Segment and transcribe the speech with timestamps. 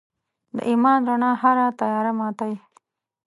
[0.55, 2.53] د ایمان رڼا هره تیاره ماتي.